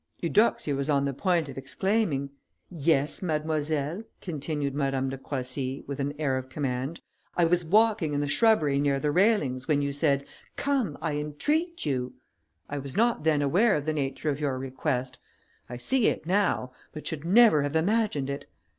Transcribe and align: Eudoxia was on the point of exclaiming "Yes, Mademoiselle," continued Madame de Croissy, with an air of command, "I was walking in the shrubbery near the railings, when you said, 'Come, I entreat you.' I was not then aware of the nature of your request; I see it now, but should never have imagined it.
Eudoxia 0.19 0.73
was 0.75 0.89
on 0.89 1.05
the 1.05 1.13
point 1.13 1.47
of 1.47 1.59
exclaiming 1.59 2.31
"Yes, 2.71 3.21
Mademoiselle," 3.21 4.01
continued 4.19 4.73
Madame 4.73 5.11
de 5.11 5.17
Croissy, 5.19 5.83
with 5.85 5.99
an 5.99 6.11
air 6.19 6.37
of 6.39 6.49
command, 6.49 7.01
"I 7.37 7.45
was 7.45 7.63
walking 7.63 8.13
in 8.13 8.19
the 8.19 8.25
shrubbery 8.25 8.79
near 8.79 8.99
the 8.99 9.11
railings, 9.11 9.67
when 9.67 9.83
you 9.83 9.93
said, 9.93 10.25
'Come, 10.55 10.97
I 11.03 11.17
entreat 11.17 11.85
you.' 11.85 12.13
I 12.67 12.79
was 12.79 12.97
not 12.97 13.23
then 13.25 13.43
aware 13.43 13.75
of 13.75 13.85
the 13.85 13.93
nature 13.93 14.31
of 14.31 14.39
your 14.39 14.57
request; 14.57 15.19
I 15.69 15.77
see 15.77 16.07
it 16.07 16.25
now, 16.25 16.71
but 16.93 17.05
should 17.05 17.23
never 17.23 17.61
have 17.61 17.75
imagined 17.75 18.31
it. 18.31 18.47